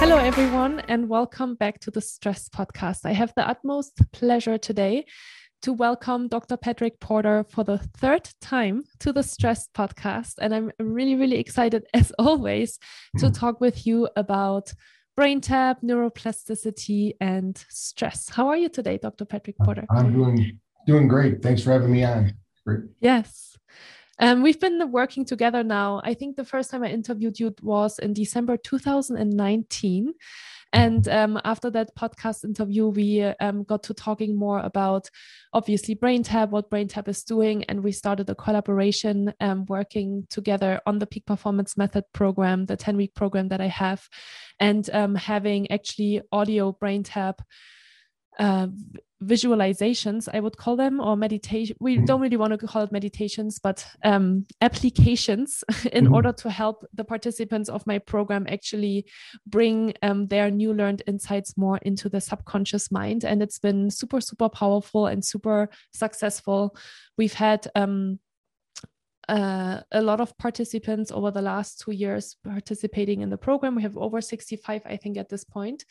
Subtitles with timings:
[0.00, 3.00] Hello, everyone, and welcome back to the Stress Podcast.
[3.04, 5.04] I have the utmost pleasure today
[5.62, 6.56] to welcome Dr.
[6.56, 10.34] Patrick Porter for the third time to the Stress Podcast.
[10.40, 12.78] And I'm really, really excited, as always,
[13.18, 13.32] to mm-hmm.
[13.32, 14.72] talk with you about
[15.16, 18.28] brain tap, neuroplasticity, and stress.
[18.28, 19.24] How are you today, Dr.
[19.24, 19.84] Patrick Porter?
[19.90, 21.42] I'm doing doing great.
[21.42, 22.34] Thanks for having me on.
[22.64, 22.82] Great.
[23.00, 23.47] Yes.
[24.20, 26.00] Um, we've been working together now.
[26.04, 30.14] I think the first time I interviewed you was in December 2019.
[30.72, 35.08] And um, after that podcast interview, we um, got to talking more about
[35.54, 40.98] obviously BrainTap, what BrainTap is doing, and we started a collaboration um, working together on
[40.98, 44.06] the Peak Performance Method program, the 10 week program that I have,
[44.60, 47.38] and um, having actually audio BrainTap
[48.38, 48.68] uh,
[49.22, 51.76] visualizations, I would call them, or meditation.
[51.80, 52.04] We mm-hmm.
[52.04, 56.14] don't really want to call it meditations, but um, applications in mm-hmm.
[56.14, 59.06] order to help the participants of my program actually
[59.46, 63.24] bring um, their new learned insights more into the subconscious mind.
[63.24, 66.76] And it's been super, super powerful and super successful.
[67.16, 68.20] We've had um,
[69.28, 73.74] uh, a lot of participants over the last two years participating in the program.
[73.74, 75.84] We have over 65, I think, at this point.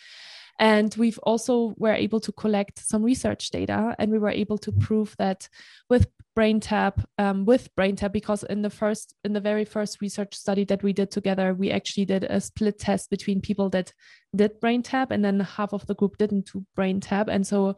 [0.60, 4.72] And we've also were able to collect some research data, and we were able to
[4.72, 5.48] prove that
[5.88, 10.64] with BrainTap, um, with BrainTap, because in the first, in the very first research study
[10.66, 13.94] that we did together, we actually did a split test between people that
[14.36, 17.76] did BrainTap, and then half of the group didn't do BrainTap, and so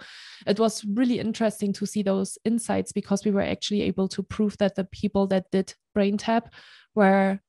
[0.47, 4.57] it was really interesting to see those insights because we were actually able to prove
[4.57, 6.47] that the people that did BrainTap
[6.95, 7.39] were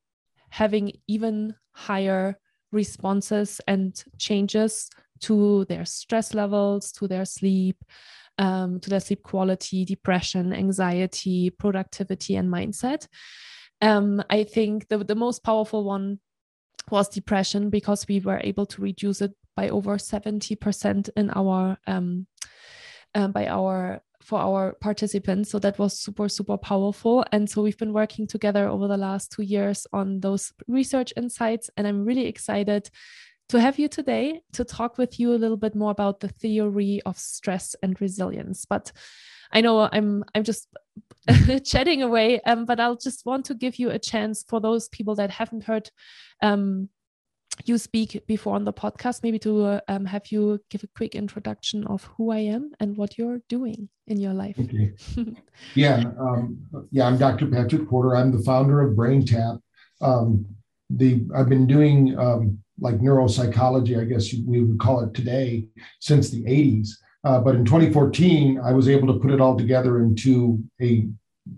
[0.51, 2.37] having even higher
[2.73, 4.91] responses and changes
[5.23, 7.83] to their stress levels, to their sleep,
[8.39, 13.07] um, to their sleep quality, depression, anxiety, productivity, and mindset.
[13.83, 16.21] Um, I think the, the most powerful one
[16.91, 22.27] was depression because we were able to reduce it by over 70% in our um,
[23.15, 27.79] um, by our for our participants so that was super super powerful and so we've
[27.79, 32.27] been working together over the last two years on those research insights and i'm really
[32.27, 32.91] excited
[33.51, 37.03] to have you today to talk with you a little bit more about the theory
[37.05, 38.65] of stress and resilience.
[38.65, 38.93] But
[39.53, 40.69] I know I'm I'm just
[41.65, 45.17] chatting away, um, but I'll just want to give you a chance for those people
[45.17, 45.91] that haven't heard
[46.43, 46.91] um,
[47.65, 51.17] you speak before on the podcast, maybe to uh, um, have you give a quick
[51.17, 54.57] introduction of who I am and what you're doing in your life.
[54.61, 54.93] Okay.
[55.75, 56.59] yeah, um,
[56.93, 57.47] yeah, I'm Dr.
[57.47, 58.15] Patrick Porter.
[58.15, 59.61] I'm the founder of BrainTap.
[60.01, 60.47] Um,
[60.97, 65.67] the I've been doing um, like neuropsychology, I guess we would call it today,
[66.01, 66.89] since the 80s.
[67.23, 71.07] Uh, but in 2014, I was able to put it all together into a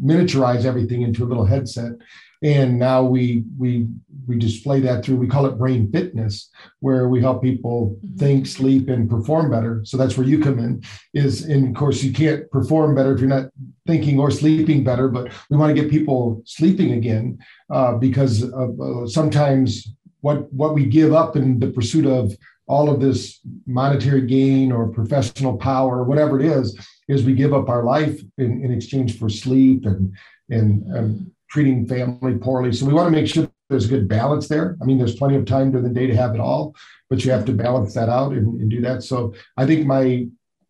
[0.03, 1.93] miniaturize everything into a little headset.
[2.43, 3.89] And now we we
[4.27, 8.17] we display that through we call it brain fitness, where we help people mm-hmm.
[8.17, 9.83] think, sleep, and perform better.
[9.85, 10.83] So that's where you come in.
[11.15, 13.51] Is and of course you can't perform better if you're not
[13.87, 15.09] thinking or sleeping better.
[15.09, 17.39] But we want to get people sleeping again
[17.71, 22.33] uh, because of, uh, sometimes what what we give up in the pursuit of
[22.67, 27.53] all of this monetary gain or professional power or whatever it is is we give
[27.53, 30.15] up our life in, in exchange for sleep and
[30.49, 34.49] and um, treating family poorly so we want to make sure there's a good balance
[34.49, 36.75] there i mean there's plenty of time during the day to have it all
[37.11, 40.27] but you have to balance that out and, and do that so i think my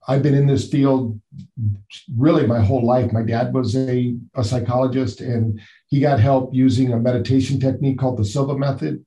[0.09, 1.20] I've been in this field
[2.16, 3.12] really my whole life.
[3.12, 8.19] My dad was a, a psychologist and he got help using a meditation technique called
[8.19, 9.04] the Silva method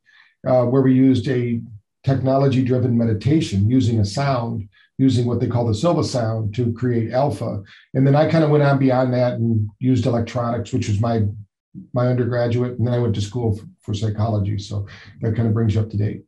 [0.47, 1.59] uh, where we used a
[2.03, 7.12] technology driven meditation using a sound, using what they call the Silva sound to create
[7.12, 7.62] alpha.
[7.94, 11.24] And then I kind of went on beyond that and used electronics, which was my
[11.94, 14.57] my undergraduate, and then I went to school for, for psychology.
[14.57, 14.88] So
[15.22, 16.24] that kind of brings you up to date.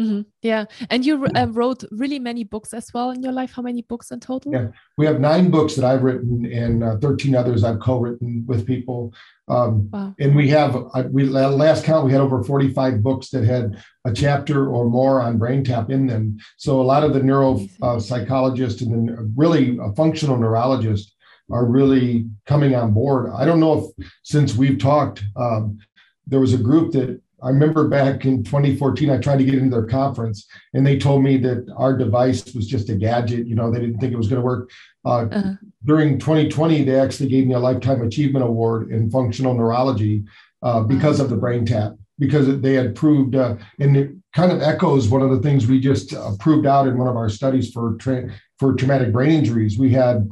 [0.00, 0.22] Mm-hmm.
[0.42, 3.52] Yeah, and you uh, wrote really many books as well in your life.
[3.52, 4.52] How many books in total?
[4.52, 8.66] Yeah, we have nine books that I've written, and uh, thirteen others I've co-written with
[8.66, 9.12] people.
[9.48, 10.14] Um, wow.
[10.18, 14.12] And we have uh, we last count we had over forty-five books that had a
[14.12, 16.38] chapter or more on brain tap in them.
[16.56, 21.15] So a lot of the neuropsychologists uh, and then really a functional neurologist
[21.50, 23.30] are really coming on board.
[23.34, 25.78] I don't know if since we've talked, um,
[26.26, 29.70] there was a group that I remember back in 2014, I tried to get into
[29.70, 33.46] their conference, and they told me that our device was just a gadget.
[33.46, 34.70] You know, they didn't think it was going to work.
[35.04, 35.52] Uh, uh-huh.
[35.84, 40.24] During 2020, they actually gave me a lifetime achievement award in functional neurology
[40.62, 44.62] uh, because of the brain tap, because they had proved, uh, and it kind of
[44.62, 47.70] echoes one of the things we just uh, proved out in one of our studies
[47.70, 49.78] for tra- for traumatic brain injuries.
[49.78, 50.28] We had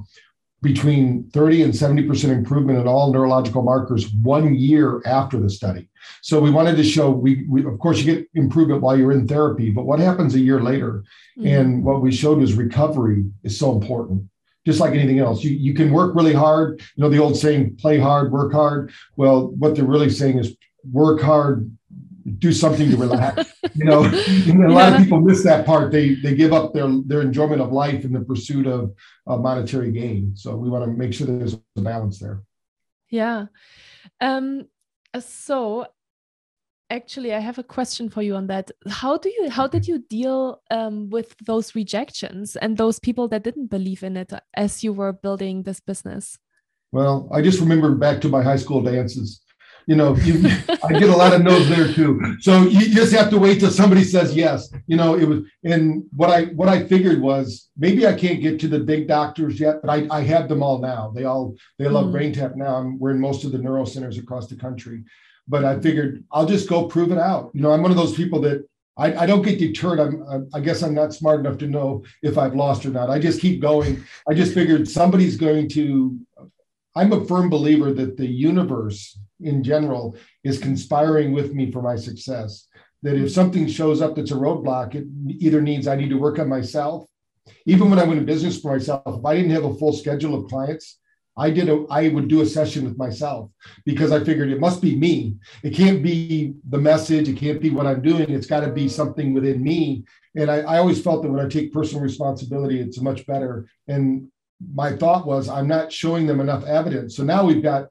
[0.65, 5.87] between 30 and 70% improvement in all neurological markers one year after the study.
[6.23, 9.29] So we wanted to show we, we of course you get improvement while you're in
[9.29, 11.05] therapy, but what happens a year later?
[11.39, 11.47] Mm-hmm.
[11.47, 14.25] And what we showed was recovery is so important.
[14.67, 16.81] Just like anything else, you, you can work really hard.
[16.97, 18.91] You know, the old saying, play hard, work hard.
[19.17, 20.57] Well, what they're really saying is
[20.91, 21.71] work hard,
[22.38, 23.53] do something to relax.
[23.75, 25.93] you know, and a lot of people miss that part.
[25.93, 28.94] They they give up their their enjoyment of life in the pursuit of
[29.26, 30.32] uh, monetary gain.
[30.35, 32.43] So we want to make sure there's a balance there.
[33.11, 33.47] Yeah.
[34.21, 34.67] Um.
[35.19, 35.87] So
[36.91, 39.99] actually i have a question for you on that how do you how did you
[40.11, 44.93] deal um, with those rejections and those people that didn't believe in it as you
[44.93, 46.38] were building this business
[46.93, 49.41] well i just remember back to my high school dances
[49.87, 50.49] you know, you,
[50.83, 52.37] I get a lot of no's there too.
[52.41, 54.73] So you just have to wait till somebody says yes.
[54.87, 58.59] You know, it was, and what I what I figured was maybe I can't get
[58.61, 61.13] to the big doctors yet, but I, I have them all now.
[61.15, 62.13] They all they love mm.
[62.13, 62.77] BrainTap now.
[62.77, 65.05] I'm, we're in most of the neuro centers across the country,
[65.49, 67.51] but I figured I'll just go prove it out.
[67.55, 68.67] You know, I'm one of those people that
[68.97, 69.99] I, I, don't get deterred.
[69.99, 73.11] I'm, I guess I'm not smart enough to know if I've lost or not.
[73.11, 74.05] I just keep going.
[74.29, 76.19] I just figured somebody's going to.
[76.96, 81.96] I'm a firm believer that the universe in general is conspiring with me for my
[81.96, 82.69] success.
[83.02, 86.38] That if something shows up that's a roadblock, it either means I need to work
[86.38, 87.06] on myself.
[87.67, 90.35] Even when I went in business for myself, if I didn't have a full schedule
[90.35, 90.99] of clients,
[91.37, 93.50] I did a, I would do a session with myself
[93.85, 95.35] because I figured it must be me.
[95.64, 97.29] It can't be the message.
[97.29, 98.31] It can't be what I'm doing.
[98.31, 100.05] It's got to be something within me.
[100.37, 103.69] And I, I always felt that when I take personal responsibility, it's much better.
[103.88, 104.29] And
[104.73, 107.17] my thought was, I'm not showing them enough evidence.
[107.17, 107.89] So now we've got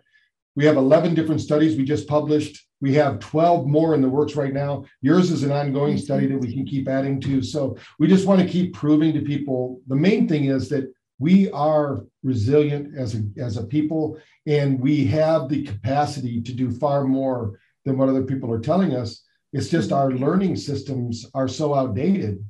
[0.56, 2.68] we have 11 different studies we just published.
[2.80, 4.86] We have 12 more in the works right now.
[5.02, 6.04] Yours is an ongoing mm-hmm.
[6.04, 7.42] study that we can keep adding to.
[7.42, 9.82] So we just want to keep proving to people.
[9.88, 15.06] The main thing is that we are resilient as a, as a people, and we
[15.06, 19.24] have the capacity to do far more than what other people are telling us.
[19.54, 20.24] It's just our mm-hmm.
[20.24, 22.44] learning systems are so outdated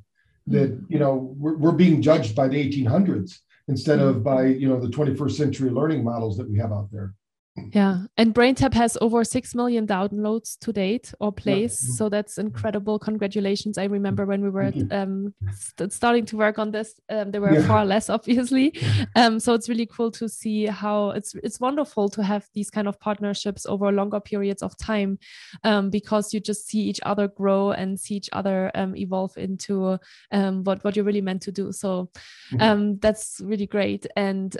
[0.48, 0.92] that mm-hmm.
[0.92, 3.38] you know we're, we're being judged by the 1800s
[3.68, 4.24] instead of mm-hmm.
[4.24, 7.14] by you know the 21st century learning models that we have out there.
[7.56, 11.86] Yeah, and BrainTap has over 6 million downloads to date or plays.
[11.88, 11.94] Yeah.
[11.94, 12.98] So that's incredible.
[12.98, 13.78] Congratulations.
[13.78, 17.54] I remember when we were um, st starting to work on this, um, there were
[17.54, 17.66] yeah.
[17.66, 18.74] far less, obviously.
[19.14, 22.88] Um, so it's really cool to see how it's it's wonderful to have these kind
[22.88, 25.18] of partnerships over longer periods of time
[25.62, 29.96] um, because you just see each other grow and see each other um, evolve into
[30.32, 31.70] um, what, what you're really meant to do.
[31.70, 32.10] So
[32.52, 32.94] mm-hmm.
[33.00, 34.06] that's really great.
[34.16, 34.56] And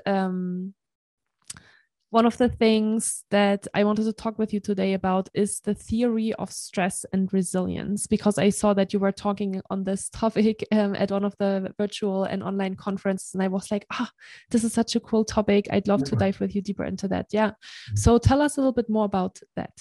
[2.15, 5.75] one of the things that I wanted to talk with you today about is the
[5.75, 10.65] theory of stress and resilience, because I saw that you were talking on this topic
[10.73, 13.35] um, at one of the virtual and online conferences.
[13.35, 14.09] And I was like, ah,
[14.53, 15.67] this is such a cool topic.
[15.73, 17.27] I'd love to dive with you deeper into that.
[17.33, 17.49] Yeah.
[17.49, 17.97] Mm-hmm.
[17.97, 19.73] So tell us a little bit more about that.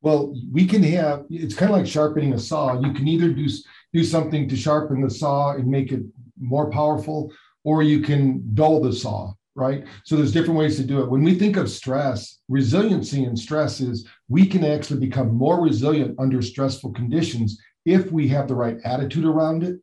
[0.00, 2.80] Well, we can have it's kind of like sharpening a saw.
[2.80, 3.46] You can either do
[3.92, 6.00] do something to sharpen the saw and make it
[6.40, 7.30] more powerful,
[7.62, 9.84] or you can dull the saw right?
[10.04, 11.10] So there's different ways to do it.
[11.10, 16.14] When we think of stress, resiliency and stress is we can actually become more resilient
[16.18, 19.80] under stressful conditions if we have the right attitude around it.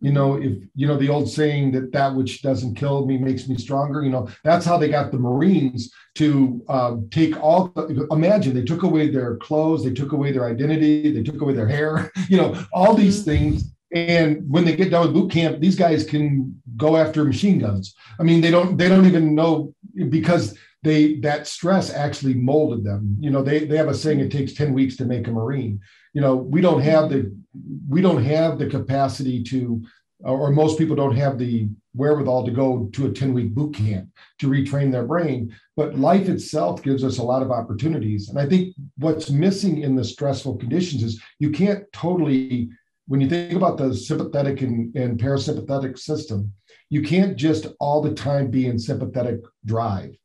[0.00, 3.48] You know, if you know the old saying that that which doesn't kill me makes
[3.48, 4.02] me stronger.
[4.02, 7.68] You know, that's how they got the Marines to uh, take all.
[7.68, 11.54] The, imagine they took away their clothes, they took away their identity, they took away
[11.54, 12.12] their hair.
[12.28, 13.30] You know, all these mm-hmm.
[13.30, 17.60] things and when they get done with boot camp, these guys can go after machine
[17.60, 17.94] guns.
[18.18, 19.72] I mean, they don't they don't even know
[20.08, 23.16] because they that stress actually molded them.
[23.20, 25.80] You know, they they have a saying it takes 10 weeks to make a Marine.
[26.12, 27.34] You know, we don't have the
[27.88, 29.84] we don't have the capacity to
[30.24, 34.08] or most people don't have the wherewithal to go to a 10 week boot camp
[34.40, 35.54] to retrain their brain.
[35.76, 38.28] But life itself gives us a lot of opportunities.
[38.28, 42.70] And I think what's missing in the stressful conditions is you can't totally
[43.06, 46.52] when you think about the sympathetic and, and parasympathetic system,
[46.90, 50.16] you can't just all the time be in sympathetic drive,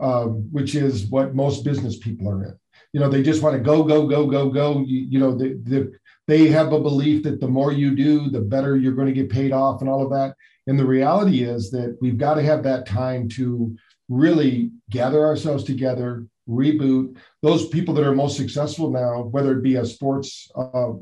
[0.00, 2.58] um, which is what most business people are in.
[2.92, 4.80] You know, they just want to go, go, go, go, go.
[4.86, 5.92] You, you know, the, the,
[6.26, 9.30] they have a belief that the more you do, the better you're going to get
[9.30, 10.34] paid off and all of that.
[10.66, 13.76] And the reality is that we've got to have that time to
[14.08, 19.76] really gather ourselves together, reboot those people that are most successful now whether it be
[19.76, 20.92] a sports uh,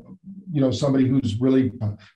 [0.51, 1.71] you know somebody who's really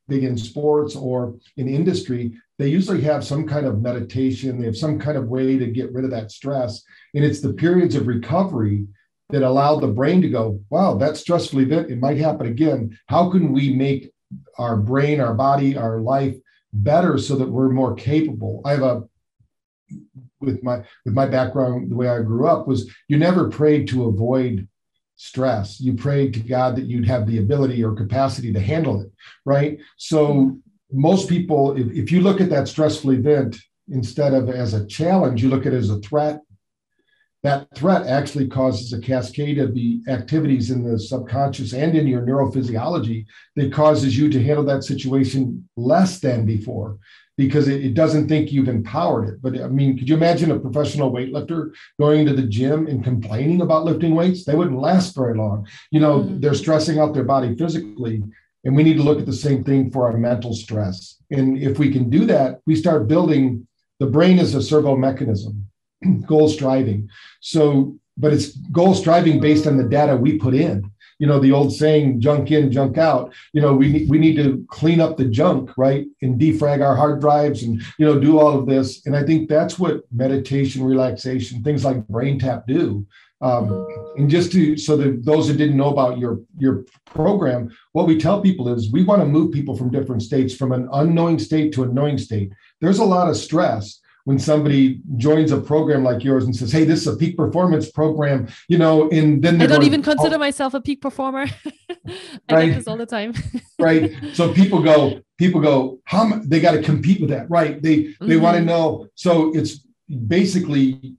[0.07, 4.77] big in sports or in industry they usually have some kind of meditation they have
[4.77, 6.83] some kind of way to get rid of that stress.
[7.15, 8.85] And it's the periods of recovery
[9.29, 12.97] that allow the brain to go wow that stressful event it might happen again.
[13.07, 14.11] How can we make
[14.57, 16.35] our brain our body our life
[16.73, 18.61] better so that we're more capable?
[18.65, 19.03] I have a
[20.41, 24.05] with my with my background the way i grew up was you never prayed to
[24.05, 24.67] avoid
[25.15, 25.81] stress.
[25.81, 29.11] You prayed to god that you'd have the ability or capacity to handle it
[29.45, 29.77] right?
[29.97, 30.57] So
[30.91, 33.57] most people if, if you look at that stressful event
[33.89, 36.39] instead of as a challenge you look at it as a threat.
[37.43, 42.21] That threat actually causes a cascade of the activities in the subconscious and in your
[42.21, 46.97] neurophysiology that causes you to handle that situation less than before
[47.39, 49.41] because it, it, doesn't think you've empowered it.
[49.41, 53.61] But I mean, could you imagine a professional weightlifter going into the gym and complaining
[53.61, 54.43] about lifting weights?
[54.43, 55.65] They wouldn't last very long.
[55.89, 56.41] You know, mm-hmm.
[56.41, 58.21] they're stressing out their body physically.
[58.65, 61.15] And we need to look at the same thing for our mental stress.
[61.31, 63.65] And if we can do that, we start building
[64.01, 65.69] the brain is a servo mechanism,
[66.25, 67.07] goal striving.
[67.39, 71.51] So, but it's goal striving based on the data we put in you know the
[71.51, 73.33] old saying junk in junk out.
[73.53, 77.21] You know we we need to clean up the junk right and defrag our hard
[77.21, 79.05] drives and you know do all of this.
[79.05, 83.05] And i think that's what meditation relaxation things like brain tap do.
[83.41, 88.05] Um, and just to so that those that didn't know about your your program what
[88.05, 91.39] we tell people is we want to move people from different states from an unknowing
[91.39, 92.51] state to a knowing state.
[92.81, 93.99] There's a lot of stress
[94.29, 97.89] when somebody joins a program like yours and says, "Hey, this is a peak performance
[97.89, 101.47] program," you know, and then I don't going, even consider oh, myself a peak performer.
[102.47, 102.75] I right?
[102.75, 103.33] this all the time.
[103.79, 104.13] right.
[104.33, 107.81] So people go, people go, how they got to compete with that, right?
[107.81, 108.43] They they mm-hmm.
[108.43, 109.07] want to know.
[109.15, 109.83] So it's
[110.27, 111.15] basically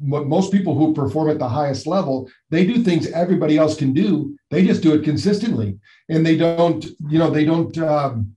[0.00, 3.94] what most people who perform at the highest level they do things everybody else can
[3.94, 5.78] do they just do it consistently
[6.10, 8.36] and they don't you know they don't um,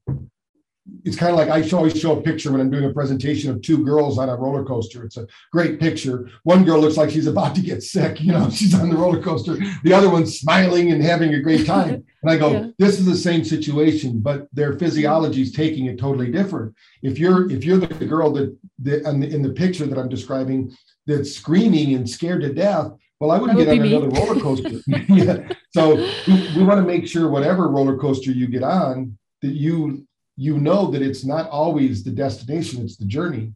[1.05, 3.61] it's kind of like I always show a picture when I'm doing a presentation of
[3.61, 5.05] two girls on a roller coaster.
[5.05, 6.29] It's a great picture.
[6.43, 9.21] One girl looks like she's about to get sick, you know, she's on the roller
[9.21, 9.57] coaster.
[9.83, 12.05] The other one's smiling and having a great time.
[12.23, 12.67] And I go, yeah.
[12.79, 16.73] this is the same situation, but their physiology is taking it totally different.
[17.01, 20.73] If you're if you're the girl that, that in the picture that I'm describing
[21.05, 24.79] that's screaming and scared to death, well, I wouldn't would get on another roller coaster.
[25.09, 25.49] yeah.
[25.71, 25.95] So
[26.27, 30.59] we, we want to make sure whatever roller coaster you get on, that you you
[30.59, 33.53] know that it's not always the destination, it's the journey.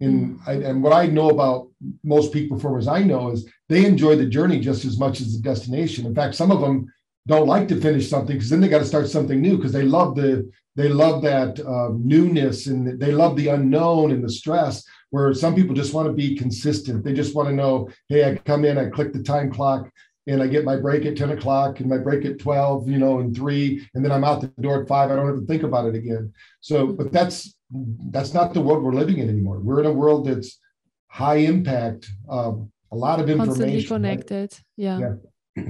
[0.00, 0.48] And, mm.
[0.48, 1.68] I, and what I know about
[2.02, 5.42] most peak performers I know is they enjoy the journey just as much as the
[5.42, 6.06] destination.
[6.06, 6.92] In fact, some of them
[7.26, 9.82] don't like to finish something because then they got to start something new because they
[9.82, 14.84] love the they love that uh, newness and they love the unknown and the stress.
[15.10, 17.04] Where some people just want to be consistent.
[17.04, 19.90] They just want to know, hey, I come in, I click the time clock,
[20.30, 23.18] and I get my break at 10 o'clock and my break at 12, you know,
[23.18, 25.10] and three, and then I'm out the door at five.
[25.10, 26.32] I don't have to think about it again.
[26.60, 27.56] So, but that's
[28.10, 29.60] that's not the world we're living in anymore.
[29.60, 30.58] We're in a world that's
[31.08, 33.46] high impact, um, a lot of information.
[33.46, 34.52] Constantly connected.
[34.52, 34.62] Right?
[34.76, 35.14] Yeah.
[35.56, 35.64] yeah.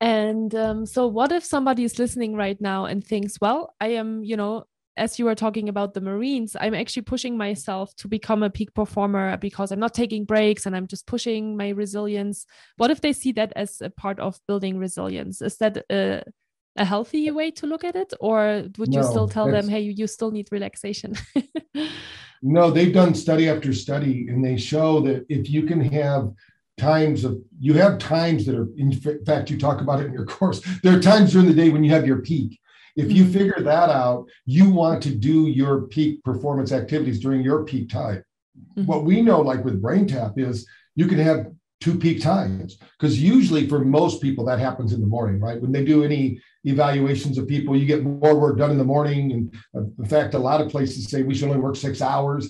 [0.00, 4.22] and um, so, what if somebody is listening right now and thinks, well, I am,
[4.22, 8.42] you know, as you were talking about the Marines, I'm actually pushing myself to become
[8.42, 12.46] a peak performer because I'm not taking breaks and I'm just pushing my resilience.
[12.76, 15.42] What if they see that as a part of building resilience?
[15.42, 16.22] Is that a,
[16.76, 18.12] a healthy way to look at it?
[18.20, 21.14] Or would no, you still tell them, hey, you, you still need relaxation?
[22.42, 26.30] no, they've done study after study and they show that if you can have
[26.76, 28.90] times of you have times that are in
[29.24, 31.84] fact you talk about it in your course there are times during the day when
[31.84, 32.58] you have your peak
[32.96, 33.32] if you mm-hmm.
[33.32, 38.24] figure that out, you want to do your peak performance activities during your peak time.
[38.76, 38.86] Mm-hmm.
[38.86, 41.46] What we know, like with Brain Tap, is you can have
[41.80, 45.60] two peak times because usually for most people that happens in the morning, right?
[45.60, 49.32] When they do any evaluations of people, you get more work done in the morning.
[49.32, 52.48] And uh, in fact, a lot of places say we should only work six hours,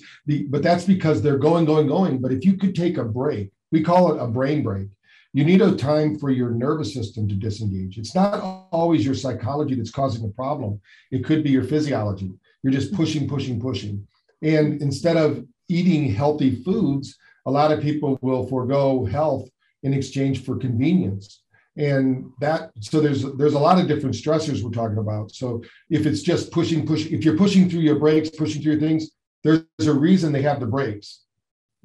[0.49, 2.21] but that's because they're going, going, going.
[2.21, 4.87] But if you could take a break, we call it a brain break
[5.35, 7.97] you need a time for your nervous system to disengage.
[7.97, 8.39] It's not
[8.71, 10.79] always your psychology that's causing the problem.
[11.11, 12.31] It could be your physiology.
[12.63, 12.95] You're just mm-hmm.
[12.95, 14.07] pushing, pushing, pushing.
[14.41, 19.49] And instead of eating healthy foods, a lot of people will forego health
[19.83, 21.43] in exchange for convenience.
[21.75, 25.31] And that so there's there's a lot of different stressors we're talking about.
[25.31, 28.81] So if it's just pushing, pushing, if you're pushing through your brakes, pushing through your
[28.81, 29.11] things,
[29.43, 31.24] there's a reason they have the brakes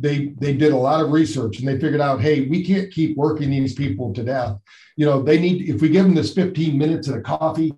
[0.01, 3.17] they they did a lot of research and they figured out hey we can't keep
[3.17, 4.57] working these people to death
[4.97, 7.73] you know they need if we give them this 15 minutes and a coffee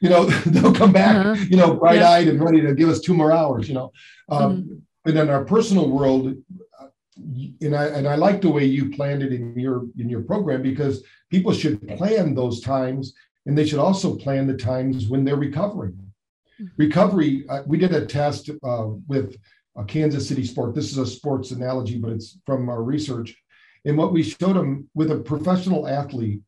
[0.00, 1.44] you know they'll come back uh-huh.
[1.48, 2.32] you know bright-eyed yeah.
[2.32, 3.92] and ready to give us two more hours you know
[4.28, 5.08] um, mm-hmm.
[5.08, 6.34] and in our personal world
[7.60, 10.62] and I and I like the way you planned it in your in your program
[10.62, 13.14] because people should plan those times
[13.46, 15.92] and they should also plan the times when they're recovering.
[16.60, 16.66] Mm-hmm.
[16.76, 17.44] Recovery.
[17.48, 19.36] Uh, we did a test uh, with
[19.78, 20.74] a Kansas City sport.
[20.74, 23.34] This is a sports analogy, but it's from our research.
[23.84, 26.40] And what we showed them with a professional athlete,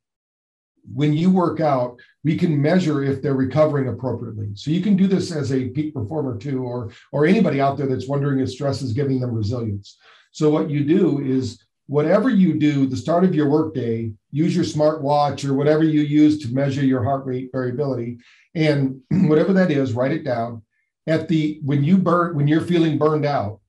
[0.93, 4.49] when you work out, we can measure if they're recovering appropriately.
[4.55, 7.87] So you can do this as a peak performer too, or or anybody out there
[7.87, 9.97] that's wondering if stress is giving them resilience.
[10.33, 14.65] So what you do is whatever you do, the start of your workday, use your
[14.65, 18.19] smart watch or whatever you use to measure your heart rate variability,
[18.55, 20.63] and whatever that is, write it down.
[21.11, 23.61] At the when you burn when you're feeling burned out,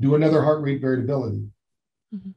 [0.00, 1.48] do another heart rate variability.
[2.14, 2.30] Mm-hmm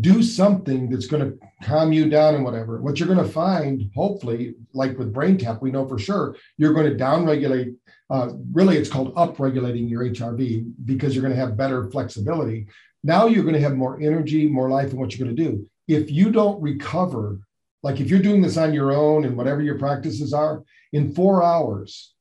[0.00, 2.80] do something that's going to calm you down and whatever.
[2.80, 6.74] What you're going to find, hopefully, like with brain tap, we know for sure you're
[6.74, 7.74] going to downregulate.
[8.10, 12.66] Uh, really, it's called upregulating your HRV because you're going to have better flexibility.
[13.04, 15.66] Now you're going to have more energy, more life in what you're going to do.
[15.86, 17.38] If you don't recover,
[17.82, 21.42] like if you're doing this on your own and whatever your practices are, in four
[21.42, 22.14] hours,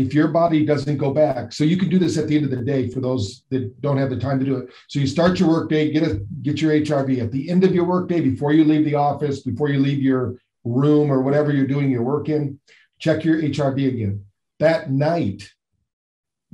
[0.00, 2.50] if your body doesn't go back so you can do this at the end of
[2.50, 4.70] the day for those that don't have the time to do it.
[4.88, 7.84] So you start your workday get a get your hrv at the end of your
[7.84, 11.90] workday before you leave the office before you leave your room or whatever you're doing
[11.90, 12.58] your work in
[12.98, 14.24] check your hrv again.
[14.58, 15.50] That night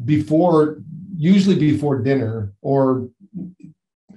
[0.04, 0.82] before
[1.16, 3.08] usually before dinner or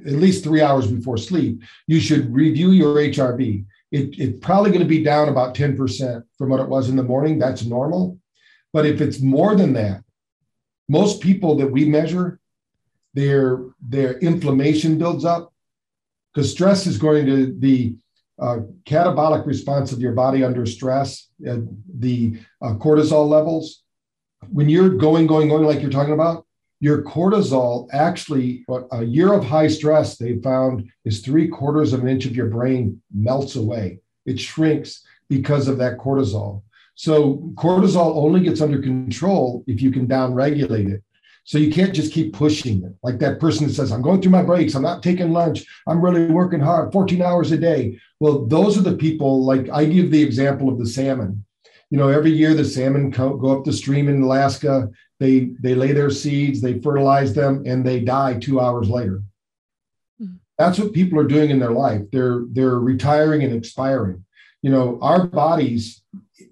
[0.05, 4.81] at least three hours before sleep you should review your hrv it, it's probably going
[4.81, 7.39] to be down about 10% from what it was in the morning.
[7.39, 8.19] That's normal
[8.73, 10.03] but if it's more than that,
[10.87, 12.39] most people that we measure,
[13.13, 15.53] their their inflammation builds up
[16.33, 17.95] because stress is going to the
[18.39, 21.57] uh, catabolic response of your body under stress, uh,
[21.97, 23.83] the uh, cortisol levels.
[24.49, 26.45] When you're going, going, going, like you're talking about,
[26.79, 32.07] your cortisol actually, a year of high stress, they found is three quarters of an
[32.07, 33.99] inch of your brain melts away.
[34.25, 36.61] It shrinks because of that cortisol.
[36.99, 41.01] So cortisol only gets under control if you can downregulate it.
[41.45, 42.91] So you can't just keep pushing it.
[43.03, 46.01] Like that person that says, I'm going through my breaks, I'm not taking lunch, I'm
[46.01, 47.97] really working hard, 14 hours a day.
[48.19, 51.45] Well, those are the people, like I give the example of the salmon.
[51.89, 54.89] You know, every year the salmon go up the stream in Alaska,
[55.21, 59.23] they they lay their seeds, they fertilize them, and they die two hours later.
[60.21, 60.35] Mm-hmm.
[60.57, 62.01] That's what people are doing in their life.
[62.11, 64.25] They're they're retiring and expiring.
[64.61, 66.03] You know, our bodies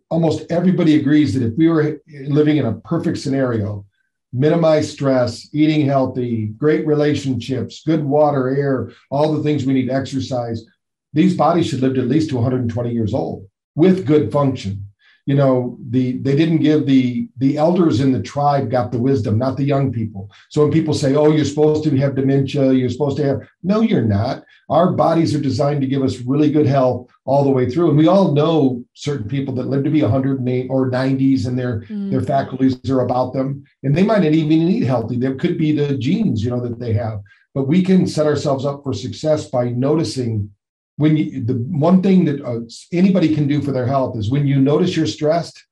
[0.09, 3.85] almost everybody agrees that if we were living in a perfect scenario,
[4.33, 10.65] minimize stress, eating healthy, great relationships, good water, air, all the things we need, exercise,
[11.13, 14.86] these bodies should live to at least to 120 years old with good function
[15.27, 19.37] you know the they didn't give the the elders in the tribe got the wisdom
[19.37, 20.31] not the young people.
[20.49, 23.81] So when people say oh you're supposed to have dementia you're supposed to have no
[23.81, 24.43] you're not.
[24.69, 27.89] Our bodies are designed to give us really good health all the way through.
[27.89, 31.81] And we all know certain people that live to be 108 or 90s and their
[31.81, 32.09] mm.
[32.09, 33.65] their faculties are about them.
[33.83, 35.17] And they might not even eat healthy.
[35.17, 37.19] There could be the genes you know that they have.
[37.53, 40.51] But we can set ourselves up for success by noticing
[40.97, 42.59] when you the one thing that uh,
[42.91, 45.63] anybody can do for their health is when you notice you're stressed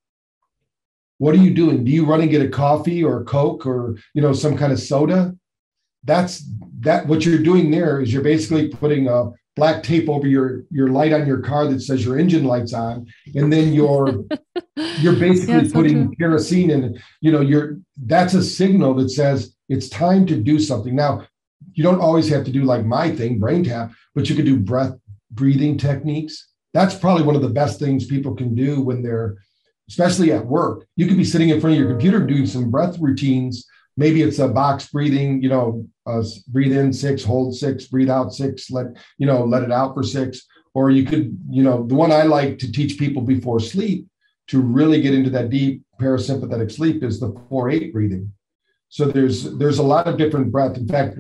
[1.18, 1.84] what are you doing?
[1.84, 4.74] Do you run and get a coffee or a coke or you know some kind
[4.74, 5.36] of soda?
[6.04, 6.44] That's
[6.82, 10.90] that what you're doing there is you're basically putting a black tape over your your
[10.90, 14.26] light on your car that says your engine lights on and then you're
[15.00, 19.56] you're basically yeah, putting so kerosene in you know you're that's a signal that says
[19.70, 20.96] it's time to do something.
[20.96, 21.26] Now
[21.74, 24.58] you don't always have to do like my thing brain tap but you could do
[24.58, 24.96] breath
[25.36, 26.50] breathing techniques.
[26.74, 29.38] That's probably one of the best things people can do when they're,
[29.88, 30.86] especially at work.
[30.96, 33.66] You could be sitting in front of your computer doing some breath routines.
[33.98, 38.34] Maybe it's a box breathing, you know, uh, breathe in six, hold six, breathe out
[38.34, 40.46] six, let, you know, let it out for six.
[40.74, 44.08] Or you could, you know, the one I like to teach people before sleep
[44.48, 48.32] to really get into that deep parasympathetic sleep is the four eight breathing.
[48.90, 50.78] So there's there's a lot of different breath.
[50.78, 51.18] In fact,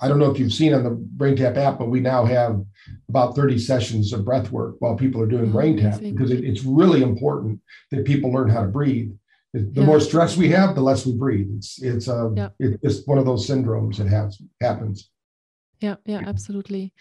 [0.00, 2.64] I don't know if you've seen on the BrainTap app, but we now have
[3.08, 6.64] about 30 sessions of breath work while people are doing oh, BrainTap because it, it's
[6.64, 7.60] really important
[7.90, 9.10] that people learn how to breathe.
[9.52, 9.84] The yeah.
[9.84, 11.48] more stress we have, the less we breathe.
[11.56, 12.48] It's it's uh, yeah.
[12.60, 15.10] it's just one of those syndromes that has happens.
[15.80, 16.92] Yeah, yeah, absolutely.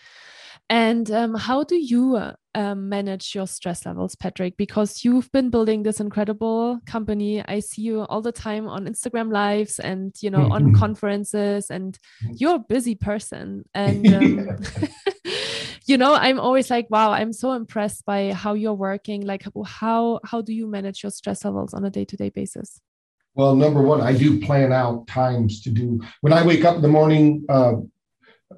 [0.69, 4.55] And um, how do you uh, um, manage your stress levels, Patrick?
[4.55, 7.43] Because you've been building this incredible company.
[7.43, 11.97] I see you all the time on Instagram lives and you know on conferences, and
[12.23, 12.33] mm-hmm.
[12.37, 13.63] you're a busy person.
[13.73, 14.57] And um,
[15.87, 19.21] you know, I'm always like, wow, I'm so impressed by how you're working.
[19.21, 22.79] Like, how how do you manage your stress levels on a day to day basis?
[23.33, 25.99] Well, number one, I do plan out times to do.
[26.21, 27.73] When I wake up in the morning, uh,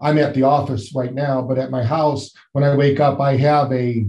[0.02, 3.36] I'm at the office right now, but at my house, when I wake up, I
[3.38, 4.06] have a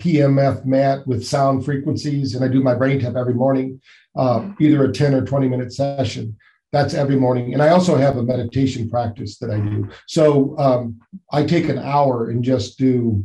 [0.00, 3.80] PMF mat with sound frequencies, and I do my brain tap every morning,
[4.16, 6.36] uh, either a 10 or 20 minute session.
[6.72, 7.52] That's every morning.
[7.52, 9.88] And I also have a meditation practice that I do.
[10.06, 13.22] So um, I take an hour and just do,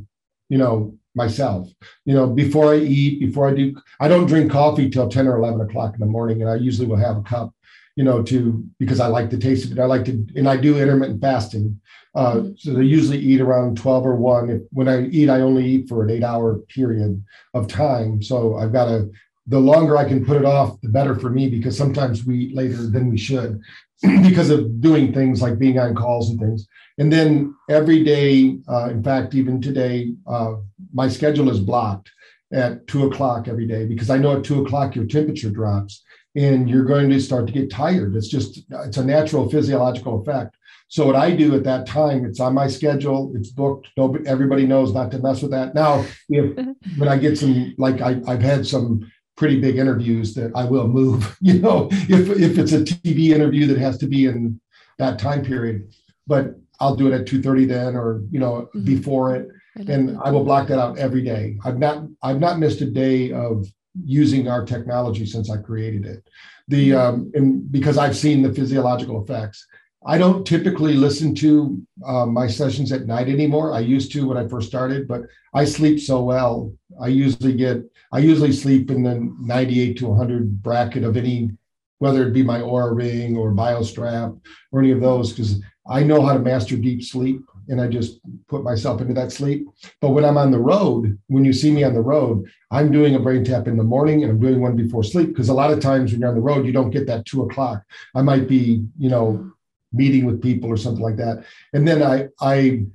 [0.49, 1.69] you know, myself.
[2.05, 5.37] You know, before I eat, before I do, I don't drink coffee till 10 or
[5.37, 7.53] 11 o'clock in the morning, and I usually will have a cup
[7.97, 9.81] you know, to because I like the taste of it.
[9.81, 11.81] I like to, and I do intermittent fasting.
[12.13, 14.49] Uh, so they usually eat around 12 or 1.
[14.51, 17.23] If, when I eat, I only eat for an eight hour period
[17.55, 18.21] of time.
[18.21, 19.09] So I've got to,
[19.47, 22.55] the longer I can put it off, the better for me because sometimes we eat
[22.55, 23.59] later than we should
[24.01, 26.67] because of doing things like being on calls and things.
[26.99, 30.53] And then every day, uh, in fact, even today, uh,
[30.93, 32.11] my schedule is blocked
[32.53, 36.03] at two o'clock every day because I know at two o'clock your temperature drops
[36.37, 38.15] and you're going to start to get tired.
[38.15, 40.55] It's just, it's a natural physiological effect.
[40.87, 43.87] So what I do at that time, it's on my schedule, it's booked.
[43.97, 45.73] Nobody, everybody knows not to mess with that.
[45.73, 46.55] Now, if
[46.97, 50.87] when I get some, like I, I've had some pretty big interviews that I will
[50.87, 54.61] move, you know, if if it's a TV interview that has to be in
[54.99, 55.91] that time period,
[56.27, 58.85] but I'll do it at 2:30 then or you know mm-hmm.
[58.85, 59.49] before it.
[59.75, 61.57] And I will block that out every day.
[61.63, 63.67] I've not I've not missed a day of
[64.03, 66.27] using our technology since I created it.
[66.67, 66.99] The mm-hmm.
[66.99, 69.65] um, and because I've seen the physiological effects.
[70.05, 73.73] I don't typically listen to uh, my sessions at night anymore.
[73.73, 76.71] I used to when I first started, but I sleep so well.
[77.01, 77.83] I usually get
[78.13, 81.51] I usually sleep in the 98 to 100 bracket of any,
[81.99, 84.39] whether it be my Oura ring or BioStrap
[84.71, 88.19] or any of those, because I know how to master deep sleep and I just
[88.47, 89.67] put myself into that sleep.
[90.01, 93.15] But when I'm on the road, when you see me on the road, I'm doing
[93.15, 95.71] a brain tap in the morning and I'm doing one before sleep because a lot
[95.71, 97.83] of times when you're on the road, you don't get that two o'clock.
[98.15, 99.51] I might be, you know,
[99.93, 101.45] meeting with people or something like that.
[101.73, 102.85] And then I, I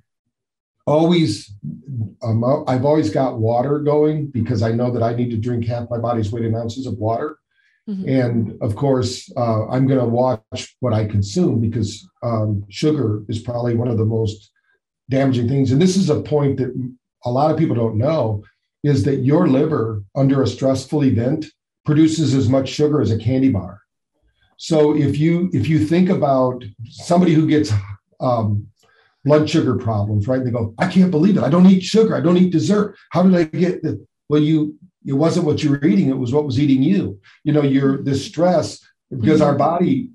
[0.87, 1.53] always,
[2.23, 5.91] um, I've always got water going because I know that I need to drink half
[5.91, 7.39] my body's weight in ounces of water.
[7.89, 8.09] Mm-hmm.
[8.09, 13.41] And of course, uh, I'm going to watch what I consume because um, sugar is
[13.41, 14.53] probably one of the most
[15.11, 15.73] damaging things.
[15.73, 16.73] And this is a point that
[17.25, 18.43] a lot of people don't know
[18.83, 21.47] is that your liver under a stressful event
[21.85, 23.81] produces as much sugar as a candy bar.
[24.57, 27.73] So if you if you think about somebody who gets
[28.21, 28.69] um,
[29.25, 30.45] blood sugar problems, right?
[30.45, 31.43] They go, I can't believe it.
[31.43, 32.17] I don't eat sugar.
[32.17, 32.97] I don't eat dessert.
[33.11, 34.41] How did I get the well?
[34.41, 36.09] You it wasn't what you were eating.
[36.11, 37.21] It was what was eating you.
[37.45, 40.11] You know, your this stress because our body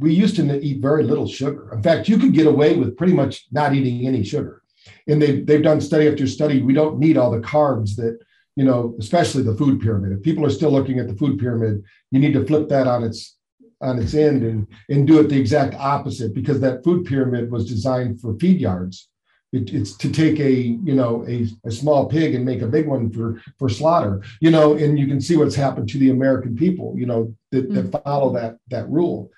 [0.00, 1.70] we used to eat very little sugar.
[1.72, 4.62] In fact, you could get away with pretty much not eating any sugar.
[5.06, 6.62] And they've, they've done study after study.
[6.62, 8.18] We don't need all the carbs that,
[8.56, 10.12] you know, especially the food pyramid.
[10.12, 13.04] If people are still looking at the food pyramid, you need to flip that on
[13.04, 13.36] its
[13.82, 17.66] on its end and, and do it the exact opposite because that food pyramid was
[17.66, 19.08] designed for feed yards.
[19.52, 22.86] It, it's to take a you know a, a small pig and make a big
[22.86, 26.54] one for for slaughter you know and you can see what's happened to the american
[26.54, 28.08] people you know that, that mm-hmm.
[28.08, 29.28] follow that that rule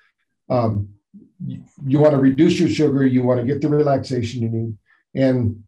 [0.49, 0.89] um,
[1.45, 4.77] you, you want to reduce your sugar, you want to get the relaxation you need.
[5.15, 5.63] And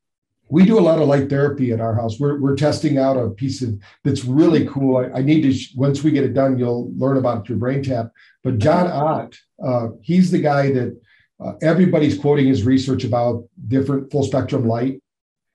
[0.48, 2.20] we do a lot of light therapy at our house.
[2.20, 4.98] We're, we're testing out a piece of that's really cool.
[4.98, 7.84] I, I need to, once we get it done, you'll learn about it through Brain
[7.84, 8.12] Tap.
[8.44, 11.00] But John Ott, uh, he's the guy that
[11.44, 15.02] uh, everybody's quoting his research about different full spectrum light.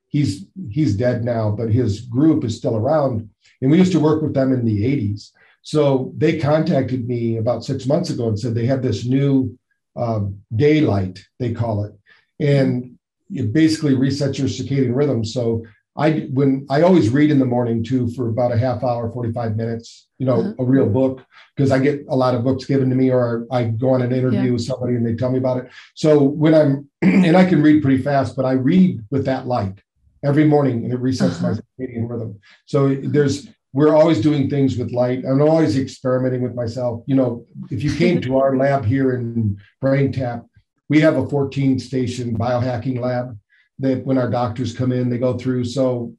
[0.09, 3.30] He's he's dead now, but his group is still around.
[3.62, 5.30] And we used to work with them in the 80s.
[5.62, 9.58] So they contacted me about six months ago and said they have this new
[9.96, 11.92] um, daylight, they call it,
[12.38, 12.98] and
[13.30, 15.24] it basically resets your circadian rhythm.
[15.24, 15.64] So
[15.96, 19.56] I when I always read in the morning too for about a half hour, 45
[19.56, 20.54] minutes, you know, uh-huh.
[20.58, 21.24] a real book
[21.56, 24.12] because I get a lot of books given to me or I go on an
[24.12, 24.50] interview yeah.
[24.52, 25.70] with somebody and they tell me about it.
[25.94, 29.82] So when I'm and I can read pretty fast, but I read with that light
[30.24, 31.56] every morning and it resets uh-huh.
[31.78, 32.40] my circadian rhythm.
[32.66, 35.24] So there's we're always doing things with light.
[35.24, 37.04] I'm always experimenting with myself.
[37.06, 40.44] You know, if you came to our lab here in Brain Tap,
[40.88, 43.38] we have a 14 station biohacking lab
[43.78, 45.64] that when our doctors come in, they go through.
[45.64, 46.14] So,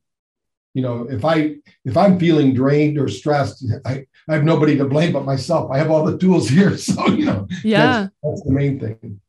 [0.74, 4.86] you know, if I if I'm feeling drained or stressed, I, I have nobody to
[4.86, 5.70] blame but myself.
[5.72, 6.78] I have all the tools here.
[6.78, 9.20] So, you know, yeah, that's, that's the main thing.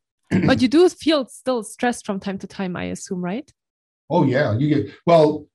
[0.47, 3.51] but you do feel still stressed from time to time, I assume, right?
[4.09, 5.45] Oh yeah, you get well.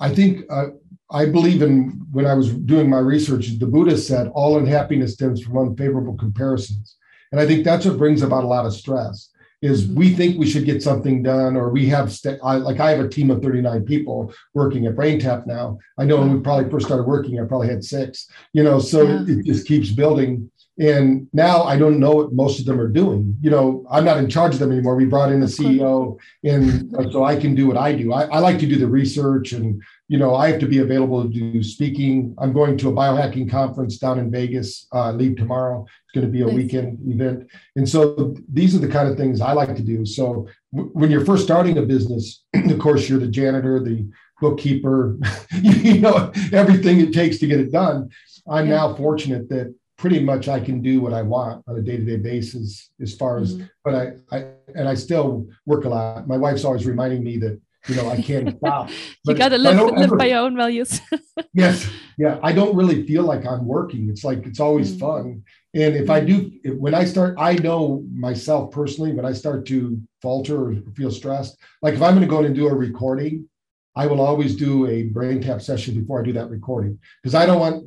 [0.00, 0.66] I think uh,
[1.10, 5.42] I believe in when I was doing my research, the Buddha said all unhappiness stems
[5.42, 6.96] from unfavorable comparisons.
[7.32, 9.30] And I think that's what brings about a lot of stress
[9.64, 9.94] is mm-hmm.
[9.94, 13.00] we think we should get something done or we have st- I, like i have
[13.00, 16.86] a team of 39 people working at braintap now i know when we probably first
[16.86, 19.24] started working i probably had six you know so yeah.
[19.26, 23.36] it, just keeps building And now I don't know what most of them are doing.
[23.40, 24.96] You know, I'm not in charge of them anymore.
[24.96, 28.12] We brought in a CEO, and so I can do what I do.
[28.12, 31.22] I, I like to do the research, and you know, I have to be available
[31.22, 32.34] to do speaking.
[32.38, 34.88] I'm going to a biohacking conference down in Vegas.
[34.92, 35.84] Uh, leave tomorrow.
[35.84, 36.56] It's going to be a nice.
[36.56, 40.04] weekend event, and so these are the kind of things I like to do.
[40.04, 44.08] So w- when you're first starting a business, of course, you're the janitor, the
[44.40, 45.18] bookkeeper,
[45.62, 48.10] you know, everything it takes to get it done.
[48.48, 48.76] I'm yeah.
[48.76, 49.72] now fortunate that
[50.04, 53.54] pretty much I can do what I want on a day-to-day basis as far as
[53.54, 53.64] mm-hmm.
[53.82, 54.38] but I, I
[54.74, 56.28] and I still work a lot.
[56.28, 58.90] My wife's always reminding me that you know I can't stop.
[59.24, 61.00] you got to live, live ever, by your own values.
[61.54, 61.88] yes,
[62.18, 62.38] yeah.
[62.42, 64.10] I don't really feel like I'm working.
[64.10, 65.06] It's like it's always mm-hmm.
[65.06, 65.42] fun.
[65.72, 66.52] And if I do,
[66.84, 71.56] when I start, I know myself personally when I start to falter or feel stressed.
[71.80, 73.48] Like if I'm going to go in and do a recording,
[73.96, 77.46] I will always do a brain tap session before I do that recording because I
[77.46, 77.84] don't want,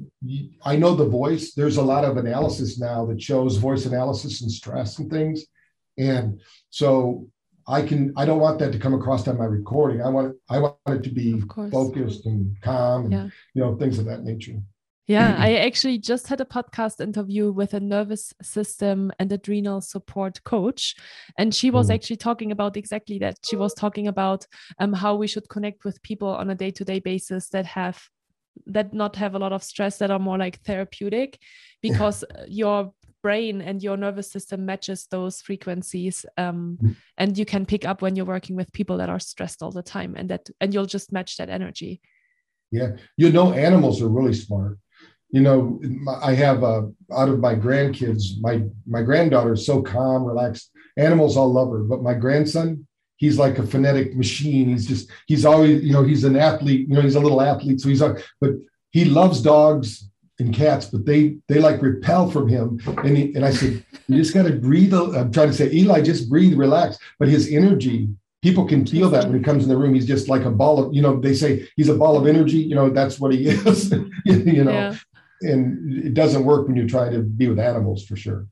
[0.64, 1.54] I know the voice.
[1.54, 5.46] There's a lot of analysis now that shows voice analysis and stress and things.
[5.98, 6.40] And
[6.70, 7.28] so
[7.68, 10.02] I can, I don't want that to come across on my recording.
[10.02, 11.42] I want, I want it to be
[11.72, 13.28] focused and calm and, yeah.
[13.54, 14.62] you know, things of that nature.
[15.08, 20.44] Yeah, I actually just had a podcast interview with a nervous system and adrenal support
[20.44, 20.96] coach.
[21.38, 21.94] And she was mm.
[21.94, 23.38] actually talking about exactly that.
[23.46, 24.46] She was talking about
[24.80, 28.04] um, how we should connect with people on a day to day basis that have
[28.66, 31.40] that not have a lot of stress that are more like therapeutic
[31.82, 32.44] because yeah.
[32.48, 36.96] your brain and your nervous system matches those frequencies um, mm.
[37.18, 39.84] and you can pick up when you're working with people that are stressed all the
[39.84, 42.02] time and that and you'll just match that energy
[42.72, 44.78] yeah you know animals are really smart
[45.32, 45.82] you know,
[46.22, 50.72] I have uh, out of my grandkids, my my granddaughter is so calm, relaxed.
[50.96, 52.88] Animals all love her, but my grandson,
[53.18, 54.70] he's like a phonetic machine.
[54.70, 56.88] He's just he's always you know he's an athlete.
[56.88, 58.52] You know, he's a little athlete, so he's a, but
[58.92, 60.10] he loves dogs
[60.40, 62.80] and cats, but they they like repel from him.
[63.04, 64.94] And he, and I said, you just got to breathe.
[64.94, 66.98] I'm trying to say, Eli, just breathe, relax.
[67.20, 68.08] But his energy
[68.44, 70.82] people can feel that when he comes in the room he's just like a ball
[70.82, 73.48] of you know they say he's a ball of energy you know that's what he
[73.48, 73.92] is
[74.26, 74.96] you know yeah
[75.42, 78.48] and it doesn't work when you try to be with animals for sure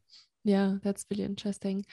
[0.45, 1.86] yeah that's really interesting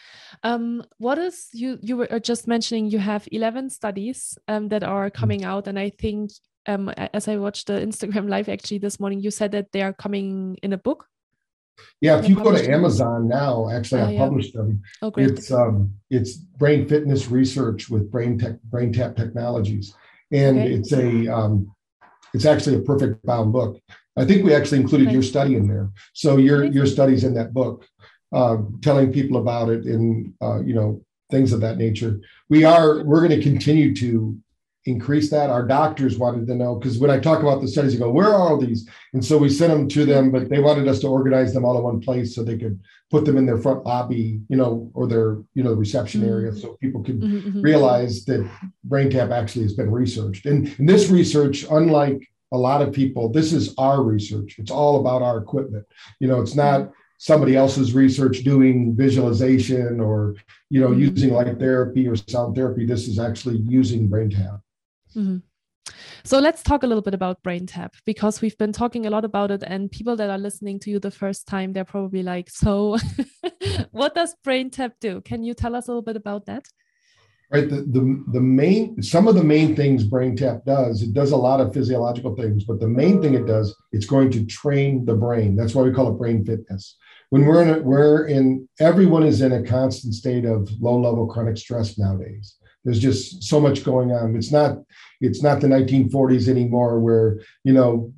[0.44, 5.10] um, what is you you were just mentioning you have 11 studies um, that are
[5.10, 5.14] mm.
[5.14, 6.30] coming out and i think
[6.66, 9.92] um, as i watched the instagram live actually this morning you said that they are
[9.92, 11.06] coming in a book
[12.00, 14.18] yeah if you go to amazon now actually oh, i yeah.
[14.18, 15.30] published them oh, great.
[15.30, 19.94] it's um, it's brain fitness research with brain tech brain tap technologies
[20.30, 20.72] and okay.
[20.74, 21.74] it's a um,
[22.34, 23.78] it's actually a perfect bound book
[24.16, 25.90] I think we actually included your study in there.
[26.12, 27.86] So your your studies in that book,
[28.32, 32.20] uh, telling people about it and uh, you know things of that nature.
[32.48, 34.38] We are we're going to continue to
[34.84, 35.50] increase that.
[35.50, 38.28] Our doctors wanted to know because when I talk about the studies, you go, where
[38.28, 38.88] are all these?
[39.12, 41.78] And so we sent them to them, but they wanted us to organize them all
[41.78, 45.06] in one place so they could put them in their front lobby, you know, or
[45.06, 46.30] their you know reception mm-hmm.
[46.30, 47.60] area, so people could mm-hmm, mm-hmm.
[47.60, 48.48] realize that
[48.88, 50.46] BrainTap actually has been researched.
[50.46, 54.56] And, and this research, unlike a lot of people, this is our research.
[54.58, 55.86] It's all about our equipment.
[56.20, 60.34] You know, it's not somebody else's research doing visualization or,
[60.68, 61.16] you know, mm-hmm.
[61.16, 62.84] using light therapy or sound therapy.
[62.84, 64.60] This is actually using BrainTap.
[65.16, 65.38] Mm-hmm.
[66.24, 69.50] So let's talk a little bit about BrainTap because we've been talking a lot about
[69.50, 72.96] it, and people that are listening to you the first time, they're probably like, "So,
[73.90, 76.64] what does BrainTap do?" Can you tell us a little bit about that?
[77.52, 77.68] Right?
[77.68, 81.36] The, the the main some of the main things brain tap does it does a
[81.36, 85.14] lot of physiological things but the main thing it does it's going to train the
[85.14, 85.54] brain.
[85.54, 86.96] That's why we call it brain fitness.
[87.28, 91.26] When we're in a, we're in everyone is in a constant state of low level
[91.26, 92.56] chronic stress nowadays.
[92.84, 94.34] There's just so much going on.
[94.34, 94.78] It's not
[95.20, 98.12] it's not the 1940s anymore where you know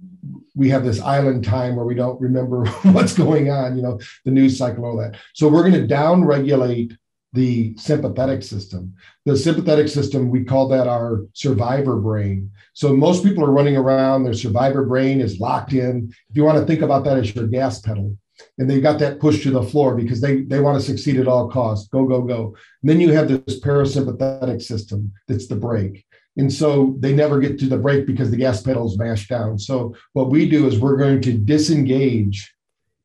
[0.55, 4.31] we have this island time where we don't remember what's going on you know the
[4.31, 5.17] news cycle all that.
[5.35, 6.97] So we're going to down regulate
[7.35, 8.95] the sympathetic system.
[9.27, 12.51] The sympathetic system, we call that our survivor brain.
[12.75, 16.15] So most people are running around, their survivor brain is locked in.
[16.31, 18.17] If you want to think about that as your gas pedal,
[18.59, 21.27] and they've got that pushed to the floor because they, they want to succeed at
[21.27, 22.55] all costs, go, go, go.
[22.83, 26.05] And then you have this parasympathetic system that's the brake.
[26.37, 29.59] And so they never get to the brake because the gas pedal is mashed down.
[29.59, 32.55] So what we do is we're going to disengage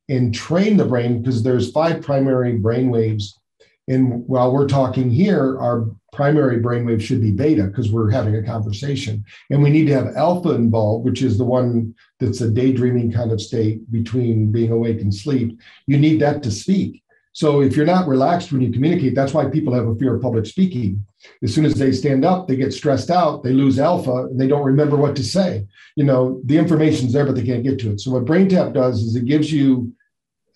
[0.07, 3.38] and train the brain because there's five primary brain waves
[3.89, 8.43] and while we're talking here, our primary brainwave should be beta because we're having a
[8.43, 9.25] conversation.
[9.49, 13.31] And we need to have alpha involved, which is the one that's a daydreaming kind
[13.31, 15.59] of state between being awake and sleep.
[15.87, 17.03] You need that to speak.
[17.31, 20.21] So if you're not relaxed when you communicate, that's why people have a fear of
[20.21, 21.05] public speaking.
[21.43, 24.47] As soon as they stand up, they get stressed out, they lose alpha, and they
[24.47, 25.65] don't remember what to say.
[25.95, 28.01] You know, the information's there, but they can't get to it.
[28.01, 29.93] So what BrainTap does is it gives you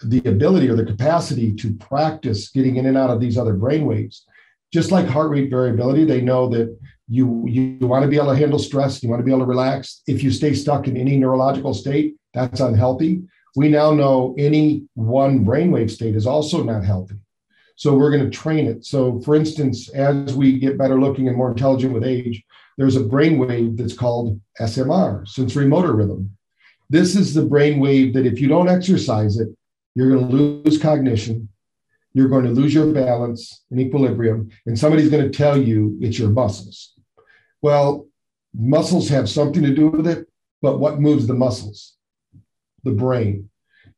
[0.03, 3.85] the ability or the capacity to practice getting in and out of these other brain
[3.85, 4.25] waves.
[4.71, 6.75] Just like heart rate variability, they know that
[7.07, 9.45] you, you, want to be able to handle stress, you want to be able to
[9.45, 10.01] relax.
[10.07, 13.21] If you stay stuck in any neurological state, that's unhealthy.
[13.55, 17.15] We now know any one brainwave state is also not healthy.
[17.75, 18.85] So we're going to train it.
[18.85, 22.43] So, for instance, as we get better looking and more intelligent with age,
[22.77, 26.35] there's a brainwave that's called SMR, sensory motor rhythm.
[26.89, 29.49] This is the brainwave that if you don't exercise it,
[29.95, 31.49] you're going to lose cognition,
[32.13, 36.19] you're going to lose your balance and equilibrium, and somebody's going to tell you it's
[36.19, 36.93] your muscles.
[37.61, 38.07] Well,
[38.53, 40.27] muscles have something to do with it,
[40.61, 41.95] but what moves the muscles?
[42.83, 43.49] The brain.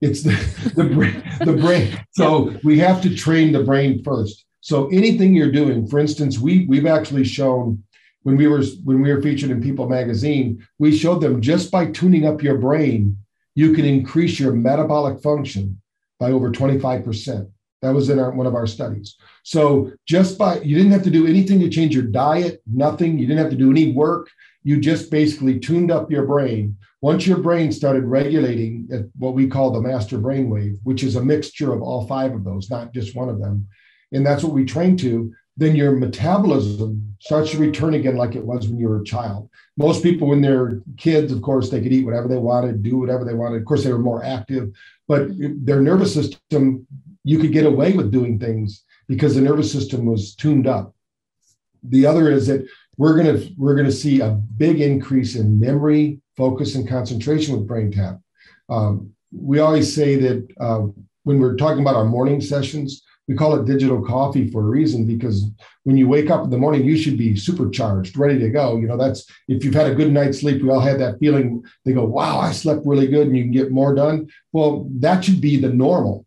[0.02, 0.32] It's the,
[0.76, 2.06] the brain, the brain.
[2.12, 4.46] So we have to train the brain first.
[4.62, 7.84] So anything you're doing, for instance, we we've actually shown
[8.24, 11.88] when we were when we were featured in People magazine, we showed them just by
[11.88, 13.18] tuning up your brain,
[13.54, 15.80] you can increase your metabolic function
[16.20, 17.50] by over 25%.
[17.82, 19.16] That was in our, one of our studies.
[19.44, 23.20] So just by you didn't have to do anything to change your diet, nothing.
[23.20, 24.30] You didn't have to do any work.
[24.64, 26.78] You just basically tuned up your brain.
[27.02, 31.24] Once your brain started regulating at what we call the master brainwave, which is a
[31.24, 33.68] mixture of all five of those, not just one of them,
[34.12, 38.44] and that's what we train to, then your metabolism starts to return again like it
[38.44, 39.50] was when you were a child.
[39.78, 43.24] Most people, when they're kids, of course, they could eat whatever they wanted, do whatever
[43.24, 43.62] they wanted.
[43.62, 44.72] Of course, they were more active,
[45.08, 46.88] but their nervous system,
[47.24, 50.94] you could get away with doing things because the nervous system was tuned up.
[51.84, 52.66] The other is that
[52.98, 58.22] we're gonna we're gonna see a big increase in memory, focus, and concentration with BrainTap.
[58.70, 60.88] Um, we always say that uh,
[61.24, 65.06] when we're talking about our morning sessions, we call it digital coffee for a reason
[65.06, 65.50] because
[65.84, 68.78] when you wake up in the morning you should be supercharged ready to go.
[68.78, 71.64] You know that's if you've had a good night's sleep we all had that feeling.
[71.84, 74.30] They go wow i slept really good and you can get more done.
[74.52, 76.26] Well that should be the normal.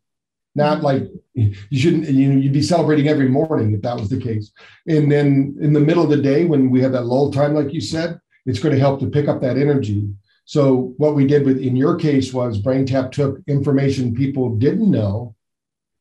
[0.54, 0.84] Not mm-hmm.
[0.84, 1.02] like
[1.34, 4.50] you shouldn't you know you'd be celebrating every morning if that was the case.
[4.86, 7.72] And then in the middle of the day when we have that lull time like
[7.72, 10.08] you said it's going to help to pick up that energy.
[10.46, 15.34] So what we did with in your case was BrainTap took information people didn't know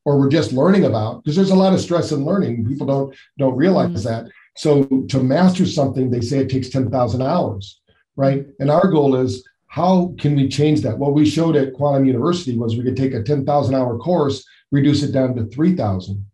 [0.08, 2.65] or we're just learning about because there's a lot of stress in learning.
[2.65, 4.26] People don't don't realize mm-hmm.
[4.26, 4.32] that.
[4.56, 7.82] So to master something they say it takes 10,000 hours
[8.15, 8.48] right?
[8.60, 10.98] And our goal is how can we change that?
[10.98, 15.04] What we showed at quantum university was we could take a 10,000 hour course reduce
[15.04, 16.26] it down to 3,000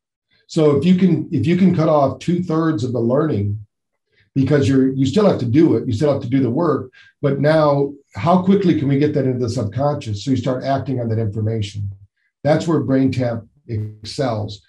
[0.47, 3.59] so if you can if you can cut off two thirds of the learning
[4.33, 6.91] because you're you still have to do it you still have to do the work
[7.21, 10.99] but now how quickly can we get that into the subconscious so you start acting
[10.99, 11.89] on that information?
[12.43, 14.62] That's where BrainTap excels.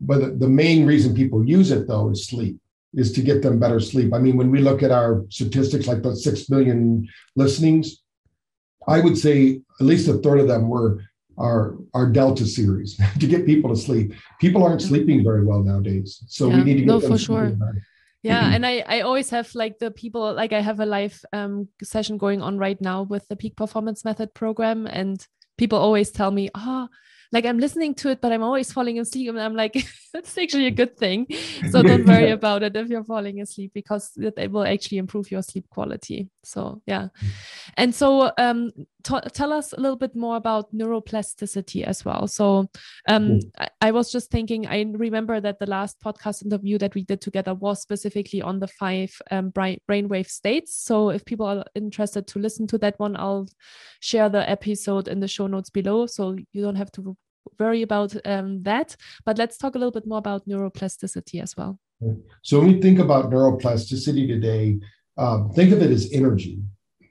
[0.00, 2.58] But the main reason people use it though is sleep,
[2.94, 4.12] is to get them better sleep.
[4.12, 8.02] I mean, when we look at our statistics, like the six million listenings,
[8.86, 11.04] I would say at least a third of them were
[11.38, 14.14] our our Delta series to get people to sleep.
[14.40, 17.18] People aren't sleeping very well nowadays, so yeah, we need to get no, them for
[17.18, 17.56] sure.
[18.22, 21.68] Yeah, and I I always have like the people like I have a live um,
[21.82, 25.24] session going on right now with the Peak Performance Method program, and
[25.56, 26.88] people always tell me, ah.
[26.88, 26.96] Oh,
[27.32, 29.30] like I'm listening to it, but I'm always falling asleep.
[29.30, 31.26] And I'm like, that's actually a good thing.
[31.70, 35.30] So don't worry about it if you're falling asleep because it, it will actually improve
[35.30, 36.28] your sleep quality.
[36.44, 37.04] So yeah.
[37.04, 37.30] Mm.
[37.76, 42.26] And so um, tell us a little bit more about neuroplasticity as well.
[42.26, 42.68] So
[43.08, 47.04] um, I, I, was just thinking, I remember that the last podcast interview that we
[47.04, 50.76] did together was specifically on the five um, brain brainwave states.
[50.76, 53.48] So if people are interested to listen to that one, I'll
[54.00, 56.06] share the episode in the show notes below.
[56.06, 57.16] So you don't have to
[57.58, 58.96] worry about um, that.
[59.24, 61.78] But let's talk a little bit more about neuroplasticity as well.
[62.42, 64.80] So when we think about neuroplasticity today,
[65.16, 66.58] um, think of it as energy.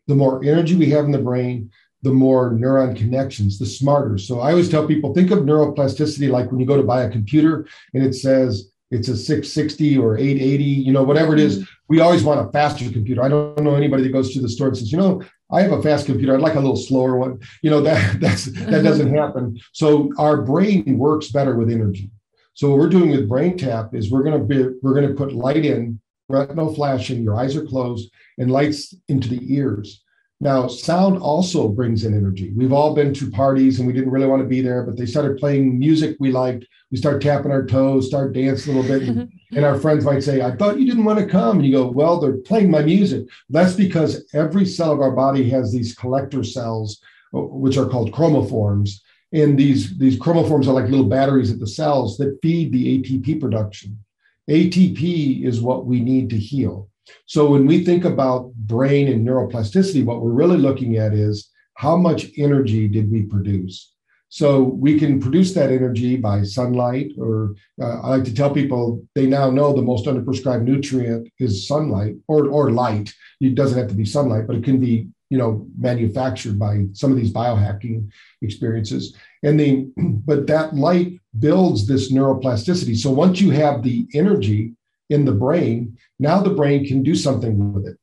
[0.07, 1.71] The more energy we have in the brain,
[2.03, 4.17] the more neuron connections, the smarter.
[4.17, 7.09] So I always tell people think of neuroplasticity like when you go to buy a
[7.09, 11.59] computer and it says it's a 660 or 880, you know, whatever it is.
[11.59, 11.65] Mm-hmm.
[11.87, 13.23] We always want a faster computer.
[13.23, 15.71] I don't know anybody that goes to the store and says, you know, I have
[15.71, 16.33] a fast computer.
[16.33, 17.39] I'd like a little slower one.
[17.61, 18.83] You know, that that's that mm-hmm.
[18.83, 19.59] doesn't happen.
[19.73, 22.11] So our brain works better with energy.
[22.53, 25.33] So what we're doing with BrainTap is we're going to be we're going to put
[25.33, 30.03] light in, retinal flashing, your eyes are closed, and lights into the ears.
[30.43, 32.51] Now, sound also brings in energy.
[32.55, 35.05] We've all been to parties and we didn't really want to be there, but they
[35.05, 36.65] started playing music we liked.
[36.89, 39.07] We start tapping our toes, start dancing a little bit.
[39.07, 41.57] And, and, our friends might say, I thought you didn't want to come.
[41.57, 43.27] And you go, Well, they're playing my music.
[43.51, 46.99] That's because every cell of our body has these collector cells,
[47.35, 48.99] uh, which are called chromophores.
[49.31, 53.39] And these, these chromophores are like little batteries at the cells that feed the ATP
[53.39, 54.03] production.
[54.49, 56.89] ATP is what we need to heal.
[57.25, 61.97] So when we think about brain and neuroplasticity, what we're really looking at is how
[61.97, 63.91] much energy did we produce?
[64.29, 69.05] So we can produce that energy by sunlight, or uh, I like to tell people
[69.13, 73.13] they now know the most underprescribed nutrient is sunlight or, or light.
[73.41, 77.11] It doesn't have to be sunlight, but it can be you know manufactured by some
[77.11, 78.09] of these biohacking
[78.41, 79.13] experiences.
[79.43, 79.91] And the
[80.25, 82.95] but that light builds this neuroplasticity.
[82.95, 84.75] So once you have the energy
[85.11, 87.97] in the brain, now the brain can do something with it.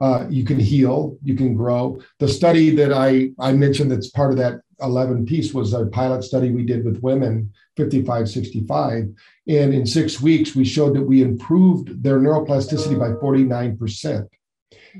[0.00, 1.98] Uh, you can heal, you can grow.
[2.20, 6.22] The study that I, I mentioned that's part of that 11 piece was a pilot
[6.22, 9.08] study we did with women 55, 65.
[9.48, 14.28] And in six weeks, we showed that we improved their neuroplasticity by 49%.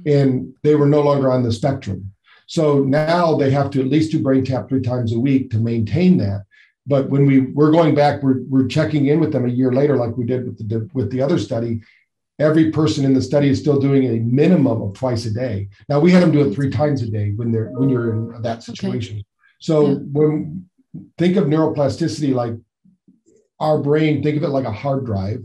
[0.04, 2.12] And they were no longer on the spectrum.
[2.46, 6.16] So now they have to at least do BrainTap three times a week to maintain
[6.18, 6.44] that.
[6.86, 9.96] But when we we're going back, we're, we're checking in with them a year later,
[9.96, 11.80] like we did with the with the other study.
[12.38, 15.68] Every person in the study is still doing a minimum of twice a day.
[15.88, 18.42] Now we had them do it three times a day when they're when you're in
[18.42, 19.16] that situation.
[19.16, 19.24] Okay.
[19.58, 19.94] So yeah.
[20.12, 20.68] when
[21.18, 22.54] think of neuroplasticity like
[23.58, 25.42] our brain, think of it like a hard drive.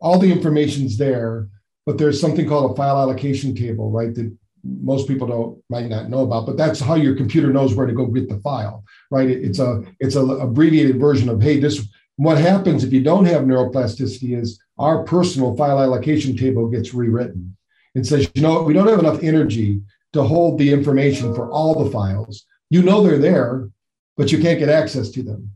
[0.00, 1.48] All the information's there,
[1.86, 4.14] but there's something called a file allocation table, right?
[4.14, 7.86] That most people don't might not know about, but that's how your computer knows where
[7.86, 9.28] to go get the file, right?
[9.28, 11.86] it's a it's a abbreviated version of hey, this
[12.16, 17.56] what happens if you don't have neuroplasticity is our personal file allocation table gets rewritten
[17.94, 19.80] and says, you know, we don't have enough energy
[20.12, 22.44] to hold the information for all the files.
[22.70, 23.68] You know they're there,
[24.16, 25.50] but you can't get access to them.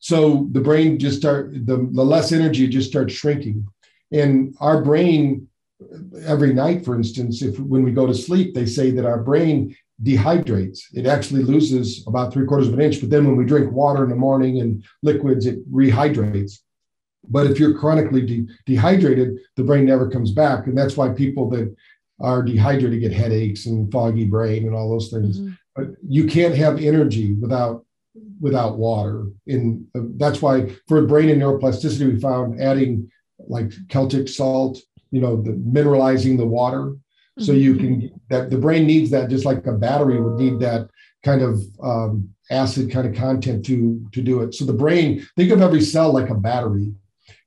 [0.00, 3.66] So the brain just start the, the less energy just starts shrinking.
[4.12, 5.48] And our brain
[6.24, 9.76] every night, for instance, if when we go to sleep, they say that our brain
[10.02, 10.80] dehydrates.
[10.94, 14.04] It actually loses about three quarters of an inch, but then when we drink water
[14.04, 16.60] in the morning and liquids, it rehydrates.
[17.28, 20.66] But if you're chronically de- dehydrated, the brain never comes back.
[20.66, 21.74] And that's why people that
[22.20, 25.40] are dehydrated get headaches and foggy brain and all those things.
[25.40, 25.52] Mm-hmm.
[25.74, 27.84] But you can't have energy without
[28.40, 29.26] without water.
[29.46, 33.10] And uh, that's why for brain and neuroplasticity, we found adding
[33.46, 34.80] like Celtic salt
[35.10, 36.94] you know the mineralizing the water
[37.38, 40.88] so you can that the brain needs that just like a battery would need that
[41.24, 44.54] kind of um, acid kind of content to to do it.
[44.54, 46.92] So the brain think of every cell like a battery.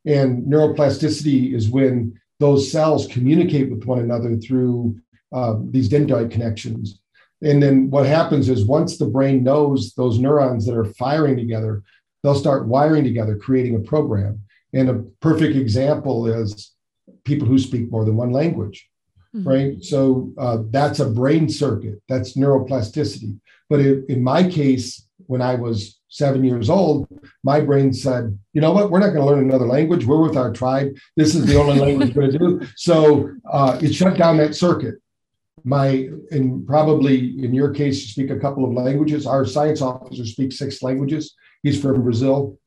[0.06, 4.96] And neuroplasticity is when those cells communicate with one another through
[5.32, 7.00] uh, these dendrite connections.
[7.44, 11.84] And then what happens is once the brain knows those neurons that are firing together
[12.24, 14.42] they'll start wiring together creating a program.
[14.74, 16.74] And a perfect example is
[17.24, 18.88] people who speak more than one language,
[19.36, 19.48] mm-hmm.
[19.48, 19.84] right?
[19.84, 23.40] So uh, that's a brain circuit, that's neuroplasticity.
[23.70, 27.08] But it, in my case, when I was seven years old,
[27.44, 30.06] my brain said, you know what, we're not going to learn another language.
[30.06, 30.94] We're with our tribe.
[31.16, 32.68] This is the only language we're going to do.
[32.76, 34.96] So uh, it shut down that circuit.
[35.64, 39.26] My, and probably in your case, you speak a couple of languages.
[39.26, 41.36] Our science officer speaks six languages.
[41.64, 42.58] He's from Brazil.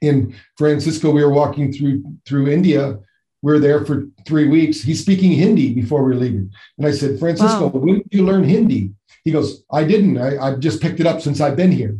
[0.00, 2.98] In Francisco, we were walking through through India
[3.44, 4.80] we're there for three weeks.
[4.80, 6.50] He's speaking Hindi before we're leaving.
[6.78, 7.78] And I said, Francisco, wow.
[7.78, 8.92] when did you learn Hindi?
[9.22, 10.16] He goes, I didn't.
[10.16, 11.98] I, I've just picked it up since I've been here.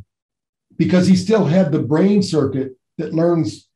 [0.78, 3.68] Because he still had the brain circuit that learns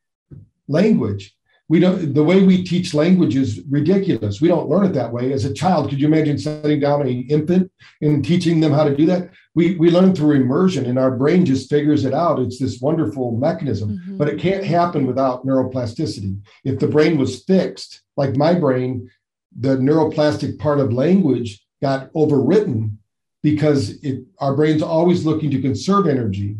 [0.67, 1.37] language
[1.69, 4.41] we don't the way we teach language is ridiculous.
[4.41, 5.33] We don't learn it that way.
[5.33, 8.97] As a child could you imagine setting down an infant and teaching them how to
[8.97, 9.31] do that?
[9.55, 12.39] We we learn through immersion and our brain just figures it out.
[12.39, 14.17] It's this wonderful mechanism mm-hmm.
[14.17, 16.41] but it can't happen without neuroplasticity.
[16.65, 19.11] If the brain was fixed like my brain
[19.59, 22.97] the neuroplastic part of language got overwritten
[23.43, 26.57] because it our brain's always looking to conserve energy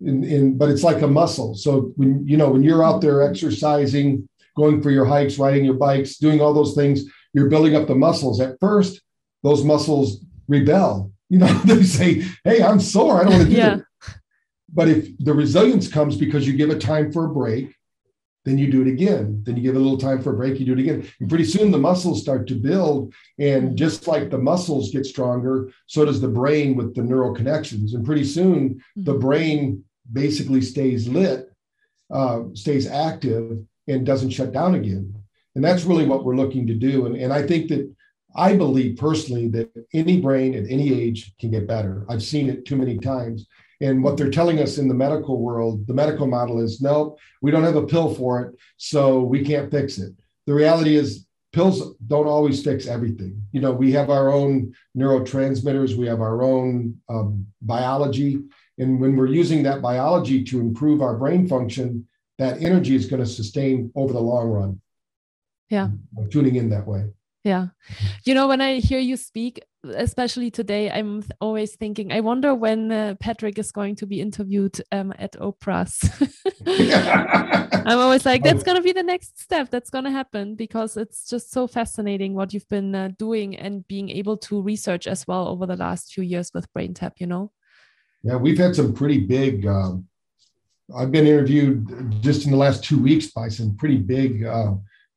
[0.00, 1.54] in, in, but it's like a muscle.
[1.54, 5.74] So when you know when you're out there exercising, going for your hikes, riding your
[5.74, 8.40] bikes, doing all those things, you're building up the muscles.
[8.40, 9.00] At first,
[9.42, 11.12] those muscles rebel.
[11.28, 13.20] You know, they say, "Hey, I'm sore.
[13.20, 13.76] I don't want to do yeah.
[13.76, 13.84] it."
[14.72, 17.74] But if the resilience comes because you give it time for a break,
[18.44, 19.42] then you do it again.
[19.44, 21.08] Then you give it a little time for a break, you do it again.
[21.20, 23.14] And pretty soon the muscles start to build.
[23.38, 27.94] And just like the muscles get stronger, so does the brain with the neural connections.
[27.94, 29.20] And pretty soon the mm-hmm.
[29.20, 31.50] brain basically stays lit,
[32.12, 35.14] uh, stays active, and doesn't shut down again.
[35.54, 37.06] And that's really what we're looking to do.
[37.06, 37.92] And, and I think that
[38.36, 42.04] I believe personally that any brain at any age can get better.
[42.08, 43.46] I've seen it too many times.
[43.80, 47.50] And what they're telling us in the medical world, the medical model is no, we
[47.50, 50.12] don't have a pill for it, so we can't fix it.
[50.46, 53.40] The reality is, pills don't always fix everything.
[53.52, 58.40] You know, we have our own neurotransmitters, we have our own um, biology.
[58.78, 62.08] And when we're using that biology to improve our brain function,
[62.38, 64.80] that energy is going to sustain over the long run.
[65.70, 65.88] Yeah.
[66.30, 67.10] Tuning in that way.
[67.44, 67.68] Yeah.
[68.24, 72.90] You know, when I hear you speak, especially today, I'm always thinking, I wonder when
[72.90, 76.00] uh, Patrick is going to be interviewed um, at Oprah's.
[77.86, 79.70] I'm always like, that's going to be the next step.
[79.70, 83.86] That's going to happen because it's just so fascinating what you've been uh, doing and
[83.86, 87.52] being able to research as well over the last few years with BrainTap, you know?
[88.22, 89.66] Yeah, we've had some pretty big.
[89.66, 90.06] Um,
[90.96, 94.74] I've been interviewed just in the last two weeks by some pretty big uh,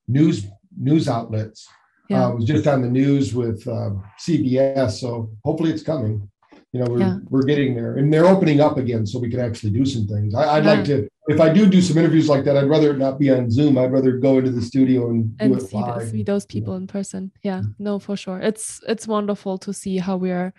[0.07, 0.45] news
[0.77, 1.67] news outlets
[2.09, 2.27] yeah.
[2.27, 6.29] Uh, was just on the news with uh, CBS, so hopefully it's coming.
[6.73, 7.17] You know, we're yeah.
[7.29, 10.35] we're getting there, and they're opening up again, so we can actually do some things.
[10.35, 10.71] I, would yeah.
[10.71, 13.49] like to, if I do do some interviews like that, I'd rather not be on
[13.49, 13.77] Zoom.
[13.77, 16.09] I'd rather go into the studio and, and do it see, live.
[16.09, 17.31] see those people in person.
[17.43, 18.39] Yeah, no, for sure.
[18.39, 20.53] It's it's wonderful to see how we're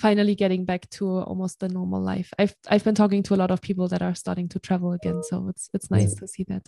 [0.00, 2.32] finally getting back to almost the normal life.
[2.38, 5.22] I've I've been talking to a lot of people that are starting to travel again,
[5.22, 6.66] so it's it's nice to see that.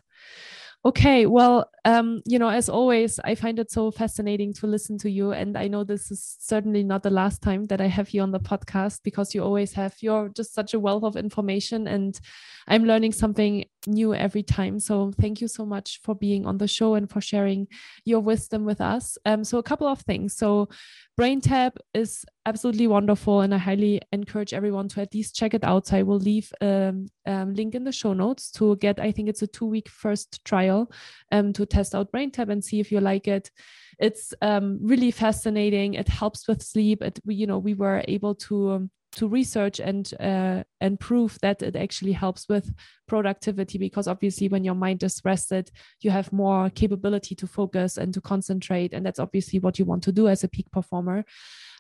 [0.84, 5.10] Okay, well, um, you know, as always, I find it so fascinating to listen to
[5.10, 5.30] you.
[5.30, 8.32] And I know this is certainly not the last time that I have you on
[8.32, 12.18] the podcast because you always have, you're just such a wealth of information and
[12.66, 14.78] I'm learning something new every time.
[14.78, 17.68] So thank you so much for being on the show and for sharing
[18.04, 19.18] your wisdom with us.
[19.24, 20.36] Um, so, a couple of things.
[20.36, 20.68] So,
[21.16, 25.64] Brain BrainTap is absolutely wonderful, and I highly encourage everyone to at least check it
[25.64, 25.86] out.
[25.86, 28.98] So I will leave a um, um, link in the show notes to get.
[28.98, 30.90] I think it's a two-week first trial
[31.30, 33.50] um, to test out Brain BrainTap and see if you like it.
[33.98, 35.94] It's um, really fascinating.
[35.94, 37.02] It helps with sleep.
[37.02, 41.62] It, you know, we were able to um, to research and uh, and prove that
[41.62, 42.72] it actually helps with
[43.06, 48.14] productivity because obviously when your mind is rested you have more capability to focus and
[48.14, 51.24] to concentrate and that's obviously what you want to do as a peak performer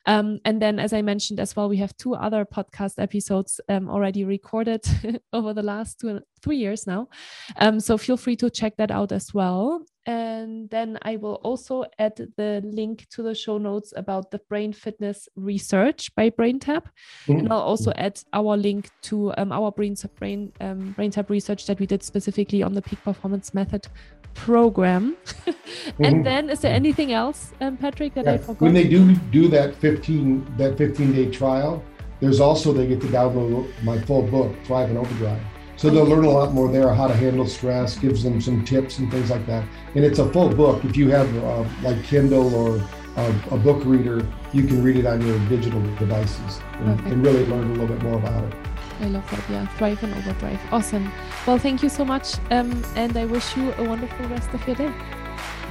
[0.06, 3.88] um, and then, as I mentioned as well, we have two other podcast episodes um,
[3.88, 4.84] already recorded
[5.32, 7.08] over the last two, three years now.
[7.56, 9.84] Um, so feel free to check that out as well.
[10.04, 14.72] And then I will also add the link to the show notes about the brain
[14.72, 16.86] fitness research by BrainTap.
[17.26, 17.32] Mm-hmm.
[17.32, 21.78] And I'll also add our link to um, our brain, brain, um, BrainTap research that
[21.78, 23.86] we did specifically on the peak performance method
[24.34, 25.16] program.
[25.46, 25.54] and
[25.98, 26.22] mm-hmm.
[26.22, 28.32] then, is there anything else, um, Patrick, that yeah.
[28.32, 28.60] I forgot?
[28.60, 31.82] When they do do that 15 that 15 day trial,
[32.18, 35.40] there's also they get to download my full book, Thrive in Overdrive.
[35.82, 39.00] So they'll learn a lot more there, how to handle stress, gives them some tips
[39.00, 39.66] and things like that.
[39.96, 40.84] And it's a full book.
[40.84, 42.80] If you have uh, like Kindle or
[43.16, 47.44] uh, a book reader, you can read it on your digital devices and, and really
[47.46, 48.54] learn a little bit more about it.
[49.00, 49.50] I love that.
[49.50, 50.60] Yeah, thrive in overdrive.
[50.70, 51.10] Awesome.
[51.48, 52.36] Well, thank you so much.
[52.52, 54.94] Um, and I wish you a wonderful rest of your day.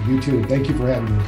[0.10, 0.44] You too.
[0.44, 1.24] Thank you for having me.